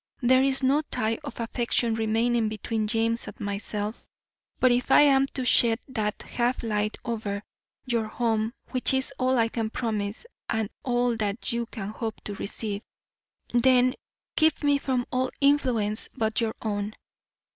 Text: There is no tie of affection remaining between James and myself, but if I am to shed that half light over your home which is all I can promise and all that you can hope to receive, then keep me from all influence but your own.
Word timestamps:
There 0.23 0.41
is 0.41 0.63
no 0.63 0.81
tie 0.89 1.19
of 1.23 1.39
affection 1.39 1.93
remaining 1.93 2.49
between 2.49 2.87
James 2.87 3.27
and 3.27 3.39
myself, 3.39 4.03
but 4.59 4.71
if 4.71 4.89
I 4.89 5.01
am 5.01 5.27
to 5.35 5.45
shed 5.45 5.77
that 5.89 6.23
half 6.23 6.63
light 6.63 6.97
over 7.05 7.43
your 7.85 8.07
home 8.07 8.55
which 8.69 8.95
is 8.95 9.13
all 9.19 9.37
I 9.37 9.47
can 9.47 9.69
promise 9.69 10.25
and 10.49 10.71
all 10.81 11.15
that 11.17 11.51
you 11.53 11.67
can 11.67 11.89
hope 11.89 12.19
to 12.21 12.33
receive, 12.33 12.81
then 13.53 13.93
keep 14.35 14.63
me 14.63 14.79
from 14.79 15.05
all 15.11 15.29
influence 15.39 16.09
but 16.17 16.41
your 16.41 16.55
own. 16.63 16.95